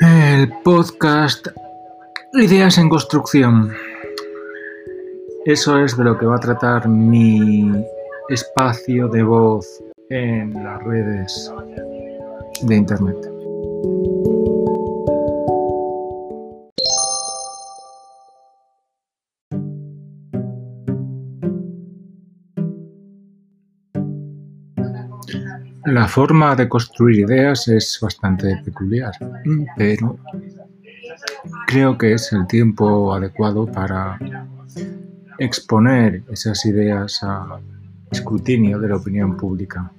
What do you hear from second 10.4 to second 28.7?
las redes de Internet. La forma de construir ideas es bastante